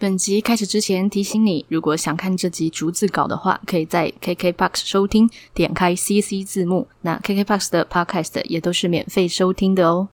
[0.00, 6.88] 本集开始之前提醒你，如果想看这集逐字稿的话，可以在 KKBOX 收听，点开 CC 字幕。
[7.02, 10.08] 那 KKBOX 的 Podcast 也都是免费收听的哦。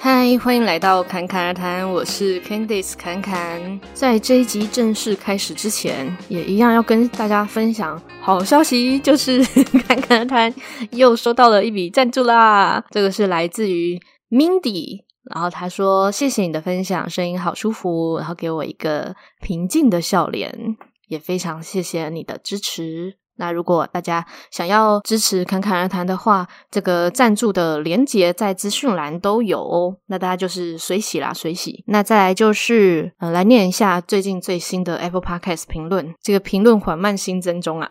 [0.00, 3.80] 嗨，欢迎来到侃侃而谈，我是 Candice 侃侃。
[3.94, 9.40] 在这一集正式开始之前，也一样要跟大家分享好消息，就是
[9.86, 10.52] 侃侃而谈
[10.90, 12.82] 又收到了一笔赞助啦。
[12.90, 14.00] 这个是来自于
[14.30, 15.02] Mindy。
[15.24, 20.76] 然后他说：“谢谢你的分享，声音好舒服。”然后给我一个平静的笑脸，
[21.08, 23.16] 也非常谢谢你的支持。
[23.36, 29.96] 那如果大家想要支持侃侃而谈的话，这个赞助的连结在资讯栏都有。
[30.06, 31.82] 那大家就是随喜啦，随喜。
[31.86, 36.14] 那再来就是呃，来念一下最近最新的 Apple Podcast 评论。
[36.20, 37.88] 这个评论缓慢新增中啊，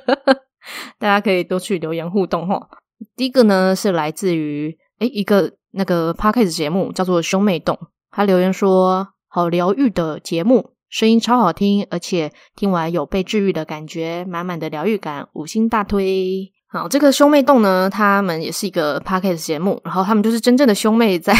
[1.00, 2.68] 大家可以多去留言互动哈。
[3.16, 5.52] 第一个呢是来自于诶一个。
[5.76, 7.76] 那个 Podcast 节目叫做兄妹洞，
[8.12, 21.34] 他留言说：“好疗愈的节目，声音超好听，而且听完有被治愈的感觉，满满的疗愈感，五星大推。”好，这个兄妹洞呢，他们也是一个 Podcast 节目，然后他们就是真正的兄妹在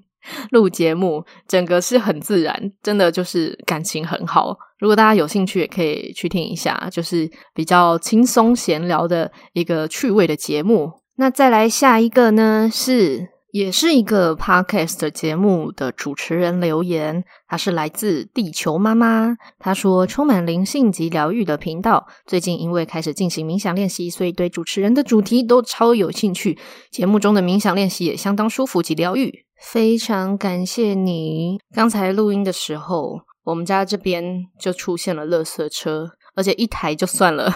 [0.52, 4.54] 录节目，整个是很自然，真的就是感情很好。
[4.78, 10.92] 如果大家有兴趣，也可以去听一下，就是比较轻松闲聊的一个趣味的节目。
[11.18, 13.28] 那再来下一个呢是。
[13.50, 19.38] 也是一个 podcast 节目的主持人留言，他是来自地球妈妈。
[19.58, 26.58] 他说：“充满灵性及疗愈的频道，最近因为开始进行冥想练习，所以对主持人的主题都超有兴趣。
[26.90, 31.58] 节目中的冥想练习也相当舒服及疗愈，非常感谢你。
[31.74, 37.50] 刚才录音的时候，我们家这边就出现了垃圾车，而且一台就算了，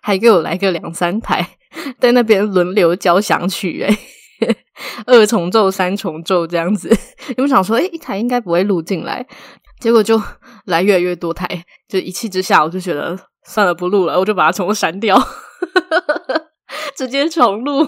[0.00, 1.58] 还给我来个两三台，
[1.98, 4.56] 在那边轮流交响曲，诶
[5.06, 6.88] 二重奏、三重奏这样子，
[7.28, 9.26] 你们想说，诶，一台应该不会录进来，
[9.80, 10.20] 结果就
[10.66, 11.48] 来越来越多台，
[11.88, 15.16] 就一气之下，我就觉得算了，不录了，我就把它重删掉，
[16.94, 17.86] 直接重录。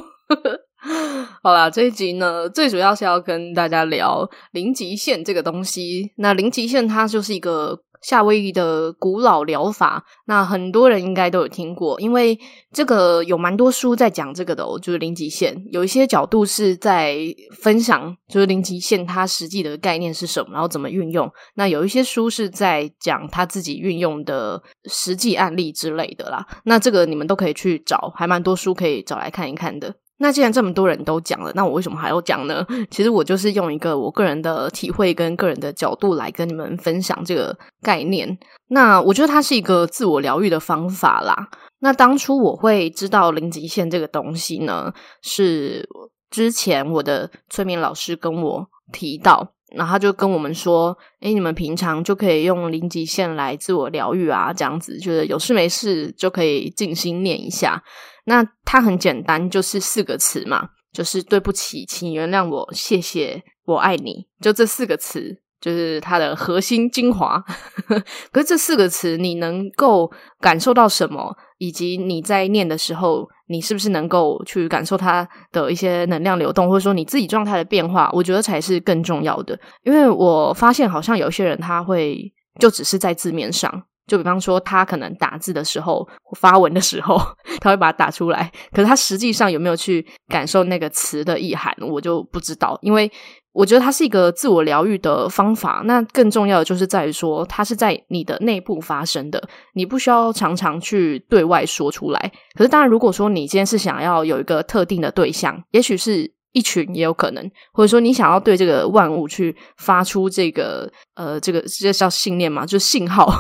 [1.43, 6.13] 好啦，这一集呢，最主要是要跟大家聊零极限这个东西。
[6.17, 7.81] 那零极限它就是一个。
[8.03, 12.39] 夏威夷的古老疗法，那很多人应该都有听过，因为
[12.73, 15.55] 这个有蛮多书在讲这个的哦，就是零极限。
[15.73, 17.17] 有一些角度是在
[17.61, 21.31] 分享，就是零极限它实际的概念是什么，然后怎么运用。
[21.55, 26.47] 那有一些书是在讲他自己运用的实际案例之类的啦。
[26.65, 29.95] 那这个你们都可以去找，还蛮多书可以找来看一看的。
[30.21, 32.67] 那既然这么多人都讲了，那我为什么还要讲呢？
[32.91, 38.37] 其实我就是用一个我个人的体会跟个人的角度来跟你们分享这个概念。
[38.69, 41.49] 那我觉得它是一个自我疗愈的方法啦。
[41.79, 44.93] 那当初我会知道零极限这个东西呢，
[45.23, 45.89] 是
[46.29, 57.81] 之前我的催眠老师跟我提到，然后他就跟我们说：“诶，你们平常就可以用零极限来自我疗愈啊，这样子，就是有事没事就可以静心念一下。”
[58.29, 67.43] 那它很简单，就是四个词嘛，就是对不起，请原谅我，谢谢，我爱你，就这四个词，就是它的核心精华。
[68.31, 71.35] 可是这四个词，你能够感受到什么？
[71.57, 78.11] 以及你在念的时候，你是不是能够去感受它的一些能量流动，或者说你自己状态的变化？
[78.13, 79.59] 我觉得才是更重要的。
[79.85, 83.83] 因为我发现，好像有些人他会就只是在字面上。
[84.09, 86.09] 就比方说，他可能打字的时候、
[86.41, 87.17] 发文的时候，
[87.61, 88.51] 他会把它打出来。
[88.73, 92.77] 可是他实际上有没有去感受那个词的意涵，我就不知道。
[92.83, 93.11] 因为
[93.53, 95.83] 我觉得它是一个自我疗愈的方法。
[95.85, 102.33] 那更重要的就是在于说，它是在你的内部发生的，你不需要常常去对外说出来。
[102.55, 113.33] 可是当然，如果说你今天是想要有一个特定的对象，也许是一群，也有可能，或者说你想要对这个万物去发出这个呃，这个这叫信念嘛，就是信号。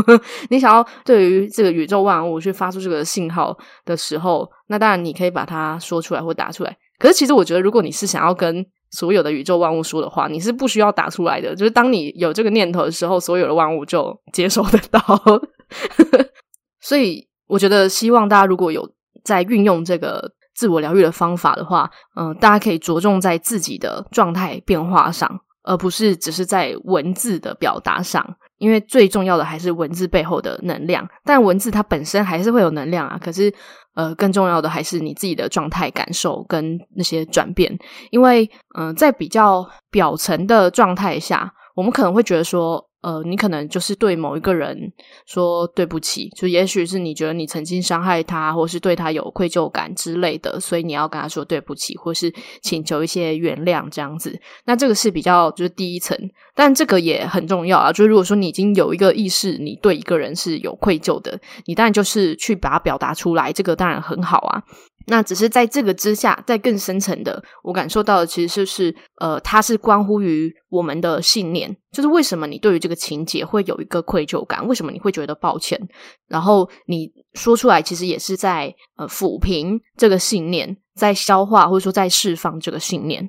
[0.50, 6.76] 你想要对于这个宇宙万物去发出这个信号的时候，那当然你可以把它说出来或打出来。
[6.98, 11.54] 可是其实我觉得，如果你是想要跟所有的宇宙万物说的话，你是不需要打出来的。
[11.54, 15.00] 就是当你有这个念头的时候，所有的万物就接收得到。
[16.80, 18.88] 所以我觉得，希望大家如果有
[19.24, 28.26] 在运用这个自我疗愈的方法的话，嗯、大家可以着重在自己的状态变化上，而不是只是在文字的表达上。
[28.58, 33.18] 因为最重要的还是文字背后的能量，但文字它本身还是会有能量啊。
[33.22, 33.52] 可是，
[33.94, 37.78] 呃，更重要的还是你自己的状态感受跟那些转变。
[38.10, 44.92] 因为，嗯、在比较表层的状态下，我们可能会觉得说，呃，你可能就是对某一个人
[45.26, 54.36] 说对不起，就也许是你觉得你曾经伤害他，或是对他有愧疚感之类的，所以你要跟他说对不起，或是请求一些原谅这样子。
[54.64, 56.18] 那这个是比较就是第一层，
[56.52, 57.92] 但这个也很重要啊。
[57.92, 64.60] 就是如果说你已经有一个意识，你对一个人是有愧疚的，你当然就是去把它表达出来，这个当然很好啊。
[65.08, 75.80] 那只是在这个之下，在更深层的，我感受到的其实就是，呃，它是关乎于我们的信念，就是为什么你对于这个情节会有一个愧疚感，为什么你会觉得抱歉，
[76.26, 83.22] 然后你说出来，其实也是在呃抚平这个信念，在消化或者说在释放这个信念。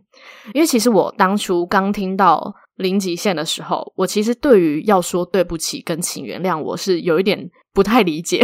[0.55, 8.43] 因为其实我当初刚听到零极限的时候，我其实对于要说对不起跟请原谅，我是有一点不太理解，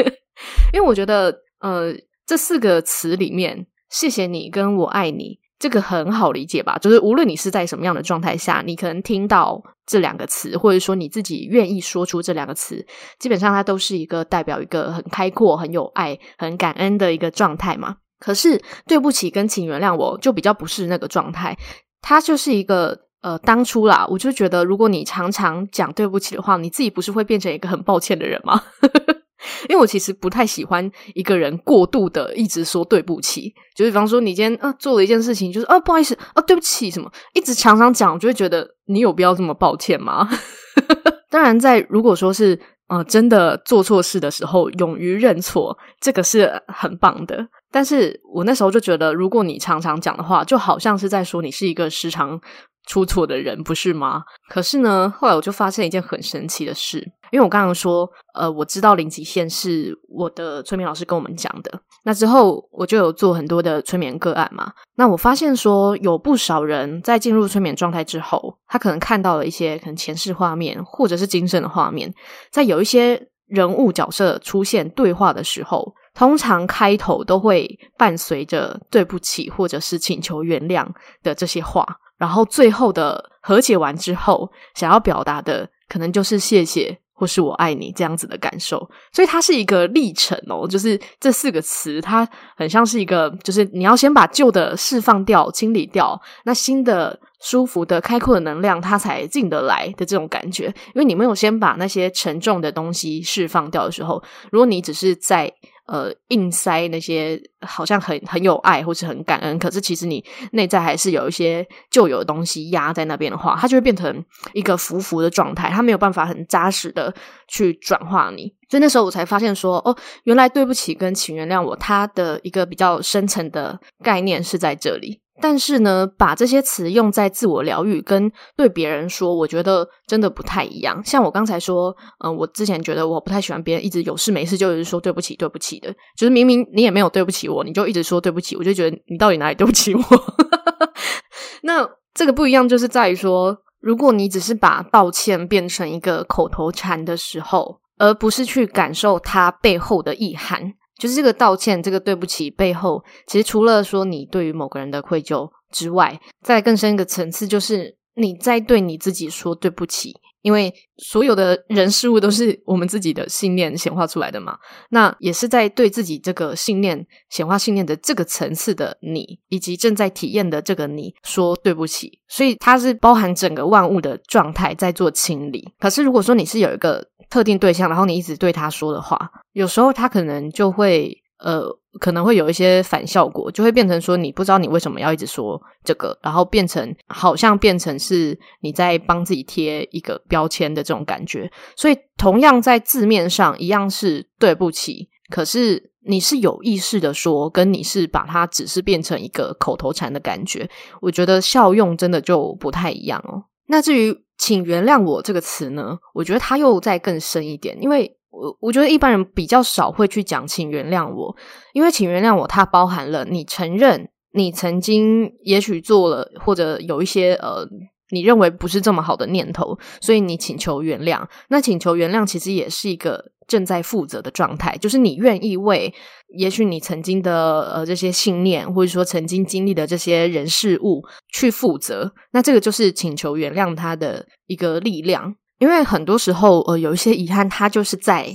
[0.74, 1.94] 因为我觉得呃。
[2.26, 6.76] 这四个词里面，谢谢你跟我爱你，这个很好理解吧？
[6.78, 12.84] 就是无论你是在什么样的状态下，你可能听到这两个词，或者说你自己愿意说出这两个词，
[13.20, 17.96] 基本上它都是一个代表一个很开阔、很有爱、很感恩的一个状态嘛。
[18.18, 21.56] 可是对不起跟请原谅，我就比较不是那个状态，
[22.00, 28.62] 它就是一个呃，当初啦，我就觉得如果你常常讲对不起的话，你自己不是会变成一个很抱歉的人吗？
[29.68, 40.28] 因为我其实不太喜欢一个人过度的一直说对不起，就是比方说你今天啊做了一件事情，就是啊不好意思啊对不起什么，一直常常讲，我就会觉得你有必要这么抱歉吗？
[41.30, 47.46] 当然，在如果说是呃真的做错事的时候，勇于认错，这个是很棒的。
[47.70, 52.40] 但是我那时候就觉得，如果你常常讲的话，就好像是在说你是一个时常
[52.86, 54.22] 出错的人，不是吗？
[54.48, 56.98] 可是呢，后来我就发现一件很神奇的事，
[57.30, 61.80] 因为我刚刚说，呃，我知道零极限是我的催眠老师跟我们讲的。
[62.04, 64.72] 那之后，我就有做很多的催眠个案嘛。
[64.94, 72.14] 那我发现说，有不少人在进入催眠状态之后，他可能看到了一些可能前世画面，或者是今生的画面，
[72.52, 80.84] 在有一些人物角色出现对话的时候，通常开头都会伴随着“对不起”或者是请求原谅
[81.22, 81.86] 的这些话。
[82.16, 88.78] 然后最后的和解完之后，想要表达的可能就是谢谢或是我爱你这样子的感受，
[89.12, 90.66] 所以它是一个历程哦。
[90.66, 92.26] 就是这四个词，它
[92.56, 100.66] 很像是一个，就是你要先把旧的释放掉、清理掉，那新的舒服的、开阔的能量，它才进得来的这种感觉。
[100.66, 105.52] 因为你没有先把那些沉重的东西释放掉的时候，如果你只是在
[105.86, 117.14] 呃，硬塞那些好像很很有爱或是很感恩，可是其实你内在还是有一些旧有的东西压在那边的话，它就会变成一个浮浮的状态，它没有办法很扎实的
[117.46, 118.52] 去转化你。
[118.68, 125.20] 所以那时候我才发现说，哦，原来对不起跟请原谅我，它的一个比较深层的概念是在这里。
[125.40, 131.02] 但是呢，把这些词用在自我疗愈跟对别人说，我觉得真的不太一样。
[131.04, 131.94] 像我刚才说，
[132.24, 140.02] 嗯、我之前觉得我不太喜欢别人一直有事没事就一直说对不起，对不起的，就是明明你也没有对不起我，你就一直说对不起，我就觉得你到底哪里对不起我？
[141.62, 150.72] 那这个不一样，就是在于说，如果你只是把道歉变成一个口头禅的时候，而不是去感受它背后的意涵。
[150.98, 160.14] 就是这个道歉，这个对不起背后，其实除了说你对于某个人的愧疚之外，再更深一个层次，就是你在对你自己说对不起，
[160.46, 164.56] 因为所有的人事物都是我们自己的信念显化出来的嘛。
[164.90, 175.68] 那也是在对自己这个信念显化信念的这个层次的你，以及正在体验的这个你说对不起，所以它是包含整个万物的状态在做清理。
[175.80, 181.12] 可是如果说你是有一个特定对象，然后你一直对他说的话，有时候他可能就会
[181.46, 181.64] 呃，
[182.00, 191.48] 可能会有一些反效果，就会变成说你不知道你为什么要一直说这个，然后变成好像变成是你在帮自己贴一个标签的这种感觉。
[191.76, 200.68] 所以同样在字面上一样是对不起，可是你是有意识的说，跟你是把它只是变成一个口头禅的感觉，
[201.00, 203.44] 我觉得效用真的就不太一样哦。
[203.68, 204.26] 那至于。
[204.38, 211.34] 请原谅我这个词呢，我觉得它又再更深一点，因为我我觉得一般人比较少会去讲请原谅我，
[211.72, 217.66] 因为请原谅我，它包含了你承认你曾经也许做了或者有一些呃。
[218.10, 221.26] 你认为不是这么好的念头，所以你请求原谅。
[221.48, 225.92] 那请求原谅其实也是一个正在负责的状态，就是你愿意为
[226.38, 231.02] 也许你曾经的呃这些信念，或者说曾经经历的这些人事物
[231.32, 232.14] 去负责。
[232.30, 235.34] 那这个就是请求原谅他的一个力量。
[235.58, 238.28] 因为很多时候，呃，有一些遗憾，它就是在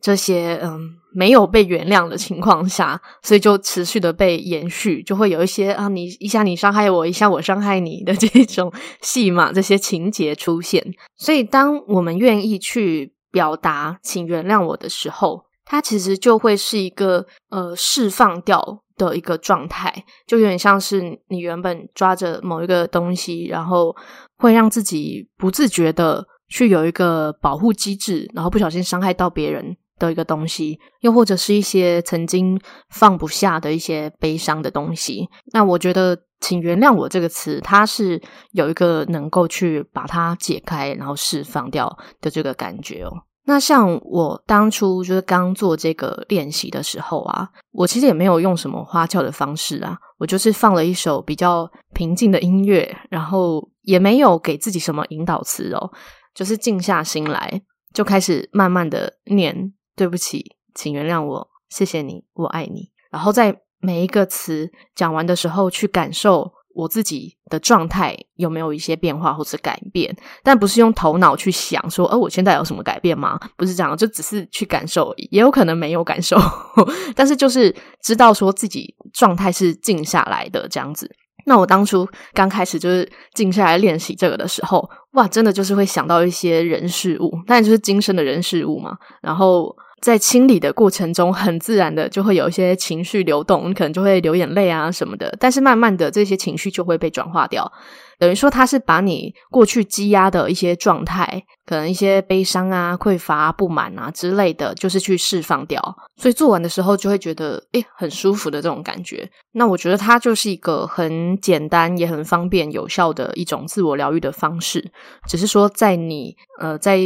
[0.00, 0.78] 这些嗯
[1.12, 10.84] 没有被原谅的情况下，所以就持续的被延续，就会有一些啊，你一下你伤害我，一下我伤害你的这种戏码，这些情节出现。
[11.16, 23.96] 所以，当我们愿意去表达“请原谅我”的时候，它其实就会是一个呃释放掉的一个状态，就有点像是你原本抓着某一个东西，然后
[24.36, 26.26] 会让自己不自觉的。
[26.48, 35.28] 去有一个保护机制，然后不小心伤害到别人的一个东西，又或者是一些曾经放不下的一些悲伤的东西。
[35.52, 38.20] 那我觉得“请原谅我”这个词，它是
[38.52, 43.12] 有一个能够去把它解开，然后释放掉的这个感觉哦。
[43.44, 55.90] 那像我当初就是刚做这个练习的时候啊，我其实也没有用什么花俏的方式啊，我就是放了一首比较平静的音乐，然后也没有给自己什么引导词哦。
[56.38, 57.60] 就是静下心来，
[57.92, 62.92] 就开始慢慢的念“对不起，请原谅我，谢谢你，我爱你”。
[63.10, 70.16] 然后在每一个词讲完的时候，去感受我自己的状态有没有一些变化或者改变。
[70.44, 76.36] 但不是用头脑去想说“哦，我现在有什么改变吗？”不是这样，就只是去感受，也有可能没有感受，
[77.16, 81.10] 但是就是知道说自己状态是静下来的这样子。
[81.48, 88.96] 那我当初刚开始就是静下来练习这个的时候，哇，真的就是会想到一些人事物，那就是今生的人事物嘛。
[89.22, 95.34] 然后在清理的过程中，很自然的就会有一些情绪流动，你可能就会流眼泪啊什么的。
[95.40, 97.70] 但是慢慢的，这些情绪就会被转化掉。
[98.18, 105.80] 等于说，它是把你过去积压的一些状态，可能一些悲伤啊、匮乏、不满啊之类的，就是去释放掉。
[106.16, 109.30] 所以做完的时候，就会觉得诶，很舒服的这种感觉。
[109.52, 114.90] 那我觉得它就是一个很简单、也很方便、有效的一种自我疗愈的方式。
[115.28, 116.98] 只是说，在你呃在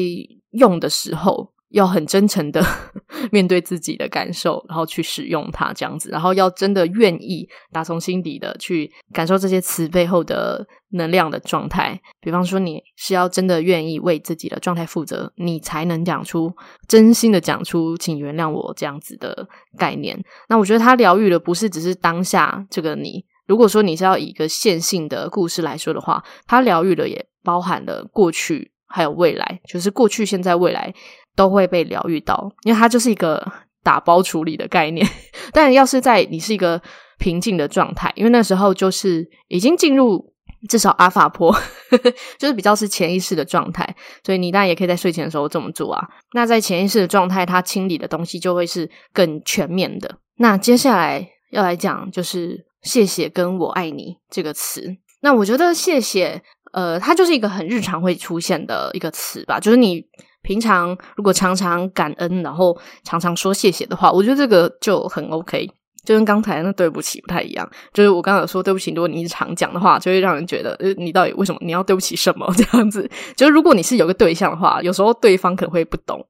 [0.53, 1.52] 用的时候。
[1.73, 2.65] 要很真诚的
[3.33, 12.01] 面对自己的感受，然后去使用它这样子，然后要真的愿意打从心底的去感受这些词背后的能量的状态。
[12.21, 16.55] 比方说，你是要真的愿意为自己的状态负责，你才能讲出
[16.87, 19.49] 真心的讲出“请原谅我”这样子的
[19.79, 20.23] 概念。
[20.49, 23.25] 那我觉得它疗愈的不是只是当下这个你。
[23.47, 30.95] 如果说你是要以一个线性的故事来说的话，它疗愈的也包含了过去还有未来，就是过去、现在、未来。
[31.35, 33.47] 都会被疗愈到，因为它就是一个
[33.83, 35.07] 打包处理的概念。
[35.53, 36.81] 但要是在你是一个
[37.19, 40.33] 平静的状态，因为那时候就是已经进入
[40.69, 41.55] 至少阿法波，
[42.39, 46.09] 就是比较是潜意识的状态，所以你当然也可以在睡前的时候这么做啊。
[46.33, 50.19] 那在潜意识的状态，它清理的东西就会是更全面的。
[50.37, 54.97] 那接下来要来讲就是“谢谢”跟我爱你这个词。
[55.21, 60.05] 那我觉得“谢谢”呃，它就是一个很日常会出现的一个词吧，就是你。
[60.43, 65.67] 平常如果常常感恩，然后常常说谢谢的话，我觉得这个就很 OK，
[66.05, 67.69] 就跟刚才那对不起不太一样。
[67.93, 73.09] 就是我刚才说对不起，如果你常讲的话，就会让人觉得，你到底为什么你要对不起什么这样子？
[73.37, 76.25] 就是如果你是有个对象的话，有时候对方可能会不懂。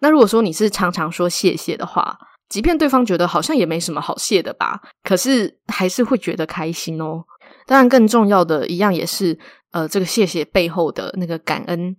[0.00, 2.16] 那如果说你是常常说谢谢的话，
[2.48, 7.24] 即便对方觉得好像也没什么好谢的吧，可是还是会觉得开心哦。
[7.66, 9.36] 当然，更重要的一样也是，
[9.72, 11.96] 呃，这个谢谢背后的那个感恩。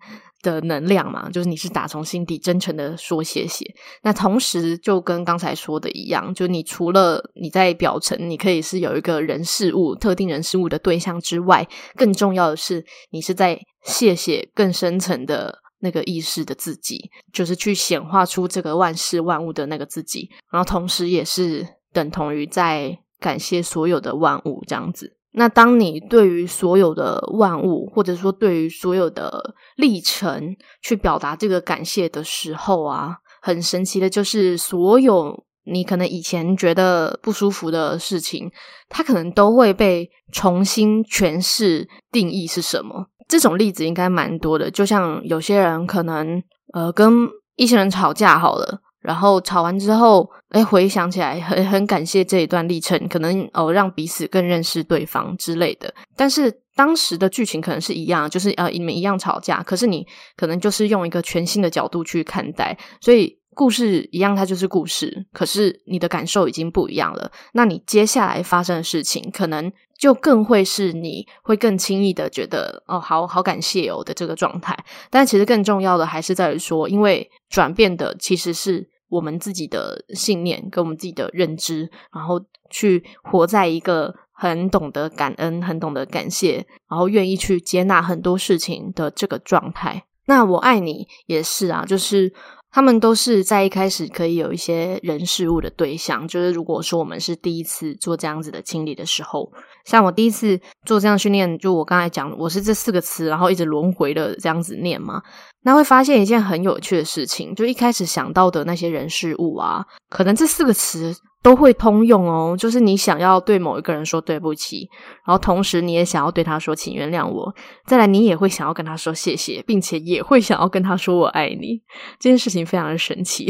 [0.53, 3.65] 的能量嘛，就是你是打从心底真诚的说谢谢。
[4.01, 25.16] 那同时就跟刚才说的一样，就你除了你在表层，你可以是有一个人事物、特定人事物的对象之外，更重要的是你是在谢谢更深层的那个意识的自己，就是去显化出这个万事万物的那个自己，然后同时也是等同于在感谢所有的万物这样子。
[25.39, 38.51] 那当你对于所有的万物，或者说对于所有的历程去表达这个感谢的时候啊，很神奇的就是，所有你可能以前觉得不舒服的事情，
[38.89, 43.05] 它可能都会被重新诠释定义是什么。
[43.27, 46.41] 这种例子应该蛮多的，就像有些人可能
[46.73, 47.13] 呃跟
[47.57, 48.79] 一些人吵架好了。
[49.07, 55.93] 然后吵完之后，哎，回想起来很很感谢这一段历程，可能哦让彼此更认识对方之类的。
[56.17, 67.31] 但是当时的剧情可能是一样，就是呃你们一样吵架，可是你可能就是用一个全新的角度去看待，所以故事一样，它就是故事，可是你的感受已经不一样了。
[67.53, 74.77] 那你接下来发生的事情，可能就更会是你会更轻易的觉得哦，好好感谢哦的这个状态。
[75.09, 78.89] 但其实更重要的还是在于说，因为转变的其实是。
[79.09, 90.05] 我们自己的信念跟我们自己的认知，然后去活在一个很懂得感恩、很懂得感谢，然后愿意去接纳很多事情的这个状态。
[90.25, 92.33] 那我爱你也是啊，就是。
[92.77, 99.51] 他们都是在一开始可以有一些人事物的对象，就是如果说我们是第一次做这样子的清理的时候，
[99.83, 105.23] 像我第一次做这样训练，就我刚才讲，我是这四个词，然后一直轮回的这样子念嘛，
[105.63, 111.15] 那会发现一件很有趣的事情，就一开始想到的那些人事物啊，可能这四个词。
[111.43, 114.89] 都会通用哦，就是你想要对某一个人说对不起，
[115.25, 117.53] 然后同时你也想要对他说请原谅我，
[117.85, 121.81] 再来你也会想要跟他说谢谢，并且也会想要跟他说我爱你。
[122.19, 123.47] 这件事情非常的神奇，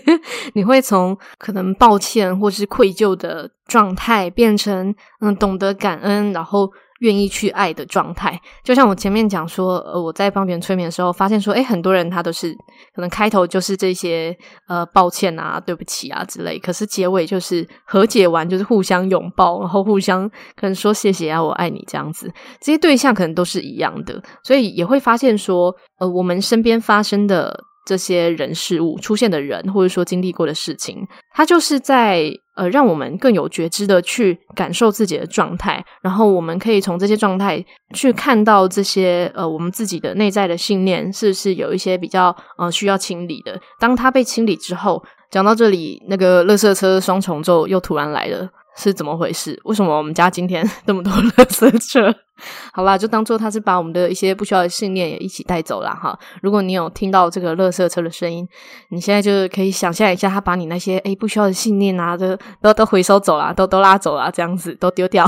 [0.54, 6.70] 你会从可能抱歉或是愧疚的状态变成嗯懂得感恩，然后。
[7.00, 12.52] 愿意去爱的状态，就像我前面讲说，呃，我在帮别人催眠的时候，发现说，诶，很多人他都是
[12.94, 14.36] 可能开头就是这些，
[14.68, 27.64] 呃，抱歉啊，对不起啊之类，可是结尾就是和解完，就是互相拥抱，然后互相可能说谢谢啊，我爱你这样子，这些对象可能都是一样的，所以也会发现说，呃，我们身边发生的。
[27.86, 37.64] 这些人事物出现的人，或者说经历过的事情，它就是在呃让我们更有觉知的去感受自己的状态，然后我们可以从这些状态
[37.94, 43.58] 去看到这些呃我们自己的内在的信念是不是有一些比较呃需要清理的。
[43.78, 48.48] 当它被清理之后，讲到这里，那个垃圾车双重奏又突然来了。
[48.76, 49.58] 是怎么回事？
[49.64, 52.14] 为什么我们家今天 这么多垃圾车？
[52.70, 56.16] 好啦，就当做他是把我们的一些不需要的信念也一起带走了哈。
[56.42, 58.46] 如果你有听到这个垃圾车的声音，
[58.90, 65.26] 你现在就可以想象一下，他把你那些诶不需要的信念啊，都都都回收走了，都都拉走了，这样子都丢掉。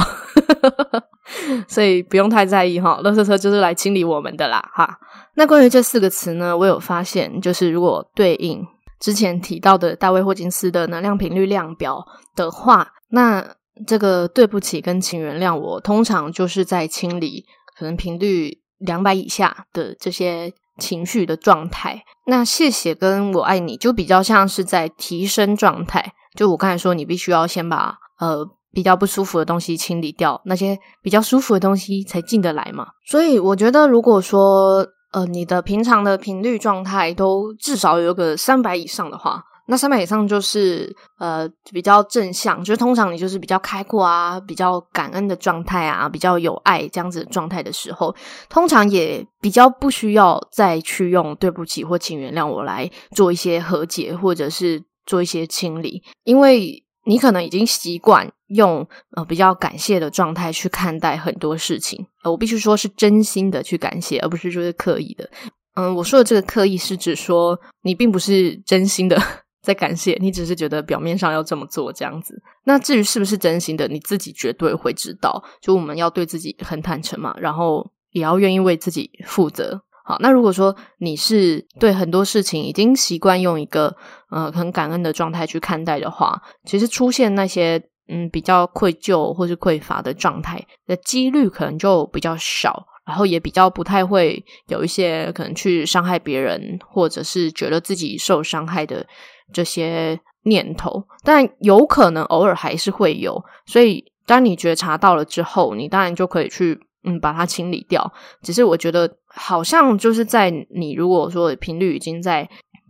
[1.66, 4.98] 所以不用太在意哈，垃圾车就是来清理我们的啦哈。
[5.36, 8.62] 那关于这四个词呢，我有发现，就是如果对应
[9.00, 12.86] 之前提到的大卫霍金斯的能量频率量表的话。
[13.10, 13.54] 那
[13.86, 17.46] 这个对不起跟请原谅我，通常就是在清理
[17.76, 22.02] 可能频率两百以下的这些情绪的状态。
[22.26, 26.12] 那谢谢跟我爱你就比较像是在提升状态。
[26.36, 32.88] 就我刚才说，你必须要先把呃比较不舒服的东西清理掉，那些比较舒服的东西才进得来嘛。
[33.06, 39.44] 所以我觉得，如果说呃你的平常的频率状态都至少有个三百以上的话。
[39.70, 48.14] 那三百以上就是呃比较正向，就是通常你就是比较开阔啊，比较感恩的状态啊，比较有爱这样子的状态的时候，
[48.48, 65.28] 通常也比较不需要再去用对不起或请原谅我来做一些和解，或者是做一些清理，因为你可能已经习惯用呃比较感谢的状态去看待很多事情，呃，我必须说是真心的去感谢，而不是就是刻意的。
[65.74, 69.20] 嗯，我说的这个刻意是指说你并不是真心的。
[69.68, 72.42] 在感谢你，只是觉得表面上要这么做这样子。
[72.64, 75.44] 那至于是不是真心的，你自己绝对会知道。
[75.60, 79.82] 就我们要对自己很坦诚嘛，然后也要愿意为自己负责。
[80.06, 83.94] 好，那如果说你是对很多事情已经习惯用一个
[84.30, 87.78] 呃很感恩的状态去看待的话，其实出现那些
[88.08, 99.06] 嗯比较愧疚或是匮乏的状态的几率可能就比较少，然后也比较不太会有一些可能去伤害别人，或者是觉得自己受伤害的。
[99.52, 108.12] 这些念头，但有可能偶尔还是会有，所以当你觉察到了之后，你当然就可以去嗯把它清理掉。
[108.42, 112.48] 只是我觉得好像就是在你如果说频率已经在。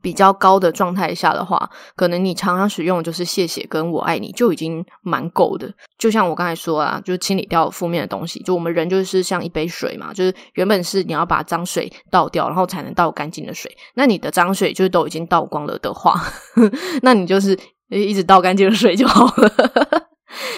[0.09, 5.71] 比较高的状态下的话，可能你常常使用就是谢谢跟我爱你就已经蛮够的。
[5.99, 8.43] 就像我刚才说啊，就清理掉负面的东西。
[8.43, 13.71] 就我们人就是像一杯水嘛，就是原本是你要把脏水倒掉，然后才能倒干净的水。
[13.93, 16.19] 那你的脏水就是都已经倒光了的话，
[17.03, 17.55] 那你就是
[17.91, 19.53] 一直倒干净的水就好了。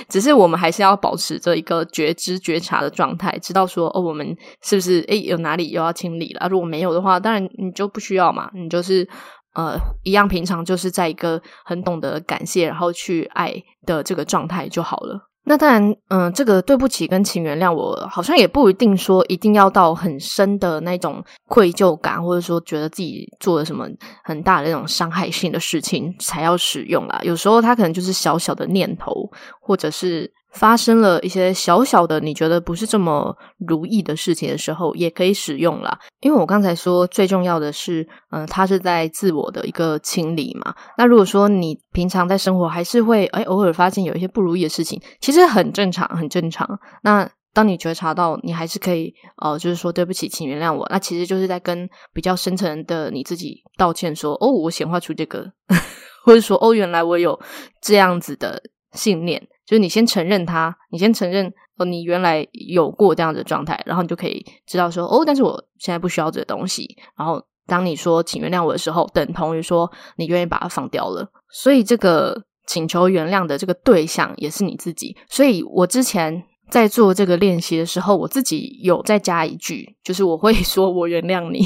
[0.09, 6.49] 只是我们还是要保持着一个觉知觉察的状态，知道说哦，我们是不是诶有哪里又要清理了？
[6.51, 9.09] 如果没有的话，当然你就不需要嘛，你就是
[9.55, 13.55] 呃一样平常就是在一个很懂得感谢，然后去爱
[13.87, 15.29] 的这个状态就好了。
[15.45, 23.89] 那当然，嗯，这个对不起跟请原谅我，好像也不一定说一定要到很深的那种愧疚感，或者说觉得自己做了什么
[24.23, 27.19] 很大的那种伤害性的事情才要使用啦。
[27.23, 29.13] 有时候它可能就是小小的念头，
[29.61, 30.33] 或者是。
[30.53, 35.99] 发生了一些小小的你觉得不是这么如意的事情的时候，也可以使用啦。
[36.21, 40.75] 因为我刚才说最重要的是，嗯、呃，它是在自我的一个清理嘛。
[40.99, 46.69] 那如果说你平常在生活还是会诶偶尔发现有一些不如意的事情，其实很正常，很正常。
[47.03, 55.51] 那当你觉察到你还是可以，呃，就是说对不起，请原谅我，那其实就是在跟比较深层的你自己道歉，说哦，我显化出这个，
[56.25, 57.39] 或者说哦，原来我有
[57.81, 59.41] 这样子的信念。
[59.71, 66.97] 就是你先承认它，你先承认，哦，你原来有过这样的状态，然后你就可以知道说，哦，但是我现在不需要这个东西。
[67.17, 71.25] 然后当你说请原谅我的时候，等同于说你愿意把它放掉了。
[71.53, 75.17] 所以这个请求原谅的这个对象也是你自己。
[75.29, 81.65] 所以我之前在做这个练习的时候，我自己有再加一句，就是我会 说我原谅你，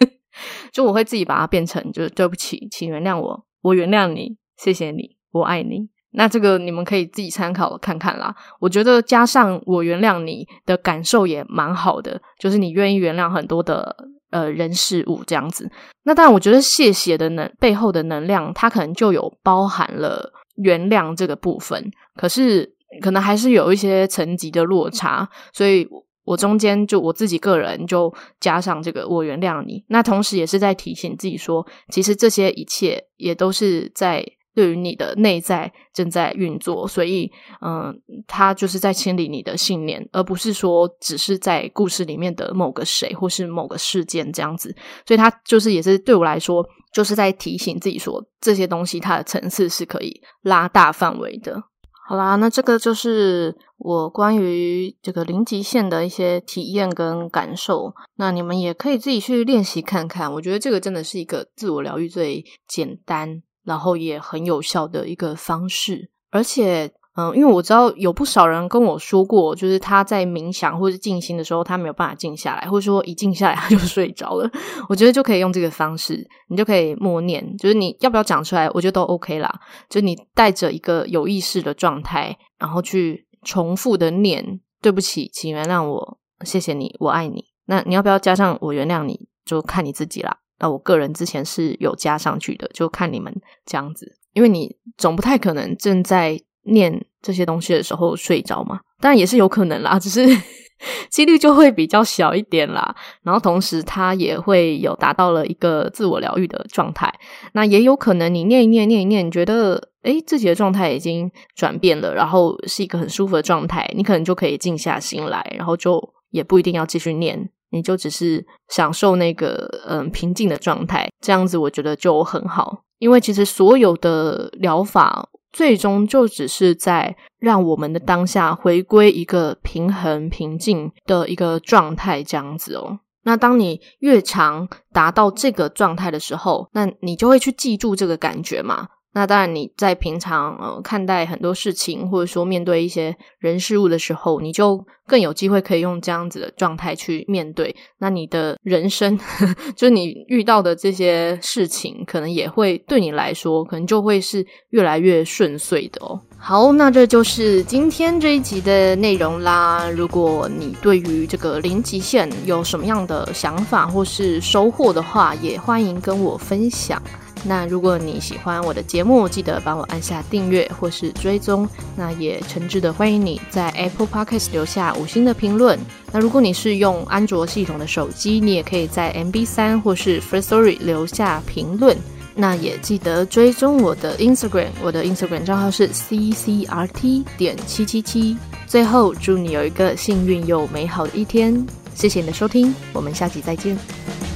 [0.72, 5.90] 就我会自己把它变成就是对不起，请原谅我，我原谅你，谢谢你，我爱你。
[6.16, 8.34] 那这个你们可以自己参考看看啦。
[8.60, 13.94] 我觉得加上我原谅你的感受也蛮好的，就是你愿意原谅很多的
[14.30, 15.68] 呃人事物这样子。
[16.04, 21.90] 那当然，我觉得谢谢的能背后的能量，它可能就有包含了原谅这个部分。
[22.14, 22.72] 可是
[23.02, 25.84] 可能还是有一些层级的落差，所以
[26.24, 29.84] 我中间就我自己个人就加上这个我原谅你。
[29.88, 34.24] 那同时也是在提醒自己说，其实这些一切也都是在。
[34.54, 37.94] 对于你的内在正在运作，所以，嗯，
[38.26, 44.74] 他就是在清理你的信念，而不是说只是在故事里面的某个谁或是某个事件这样子。
[45.06, 51.64] 所以，他就是也是对我来说，就是在提醒自己说，这些东西它的层次是可以拉大范围的。
[52.06, 57.94] 好啦，那这个就是我关于这个零极限的一些体验跟感受。
[58.16, 60.30] 那你们也可以自己去练习看看。
[60.34, 63.42] 我觉得这个真的是一个自我疗愈最简单。
[63.64, 74.50] 然后也很有效的一个方式，而且，嗯，因为我知道有不少人跟我说过，就是他在冥想或者静心的时候，他没有办法静下来，或者说一静下来他就 睡着了。
[74.88, 79.60] 我觉得就可以用这个方式，你就可以默念，就是你要不要讲出来，我觉得都 OK 啦。
[79.88, 87.44] 就你带着一个有意识的状态，然后去重复的念“对不起，请原谅我，谢谢你，我爱你”。
[87.66, 90.38] 那你要不要加上“我原谅你”，就看你自己啦。
[90.64, 93.30] 那我个人之前是有加上去的，就看你们
[93.66, 100.26] 这样子，因为你总不太可能正在念这些东西的时候睡着嘛，当然也是有可能啦，只是
[101.10, 102.96] 几率就会比较小一点啦。
[103.22, 107.12] 然后同时，它也会有达到了一个自我疗愈的状态。
[107.52, 117.50] 那也有可能你念一念，念一念，你觉得诶自己的状态已经转变了，然后是一个很舒服的状态，你可能就可以静下心来，然后就也不一定要继续念。
[117.74, 122.84] 你就只是享受那个嗯平静的状态，这样子我觉得就很好。
[123.00, 133.00] 因为其实所有的疗法最终就只是在让我们的当下回归一个平衡平静的一个状态，这样子哦。
[133.24, 138.88] 那当你越常达到这个状态的时候，那你就会去记住这个感觉嘛。
[139.14, 147.74] 那当然，你在平常呃看待很多事情，或者说面对一些人事物的时候，你就更有机会可以用这样子的状态去面对。
[147.98, 156.20] 那你的人生，呵呵，就你遇到的这些事情，可能也会对你来说，可能就会是越来越顺遂的哦。
[156.36, 159.88] 好，那这就是今天这一集的内容啦。
[159.90, 167.00] 如果你对于这个零极限有什么样的想法或是收获的话，也欢迎跟我分享。
[167.46, 171.68] 那如果你喜欢我的节目，记得帮我按下订阅或是追踪。
[171.94, 175.78] 那也诚挚的欢迎你在 Apple Podcast 留下五星的评论。
[176.10, 181.96] 那如果你是用安卓系统的手机，你也可以在 MB3 或是 Firstory 留下评论。
[182.34, 188.36] 那也记得追踪我的 Instagram，我的 Instagram 账号是 CCRT 点七七七。
[188.66, 191.64] 最后，祝你有一个幸运又美好的一天。
[191.94, 194.33] 谢谢你的收听，我们下集再见。